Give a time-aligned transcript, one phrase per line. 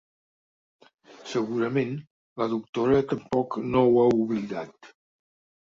[1.33, 1.93] Segurament,
[2.43, 4.95] la doctora tampoc no ho ha oblidat.